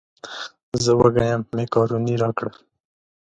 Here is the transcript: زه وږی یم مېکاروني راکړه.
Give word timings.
زه 0.83 0.91
وږی 0.99 1.25
یم 1.31 1.41
مېکاروني 1.55 2.15
راکړه. 2.23 2.51